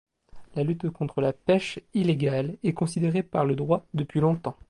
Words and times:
La 0.55 0.63
lutte 0.63 0.89
contre 0.89 1.21
la 1.21 1.31
pêche 1.31 1.79
illégale 1.93 2.57
est 2.63 2.73
considérée 2.73 3.21
par 3.21 3.45
le 3.45 3.55
droit 3.55 3.85
depuis 3.93 4.19
longtemps. 4.19 4.57